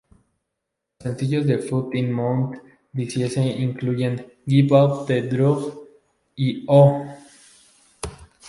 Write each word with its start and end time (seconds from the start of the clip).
Los 0.97 1.03
sencillos 1.03 1.45
de 1.45 1.59
Foot 1.59 1.93
In 1.93 2.11
Mouth 2.11 2.57
Disease 2.91 3.39
incluyen 3.39 4.33
"Give 4.47 4.75
Up 4.75 5.05
The 5.05 5.21
Grudge" 5.27 5.75
y 6.35 6.65
"Oh! 6.67 7.05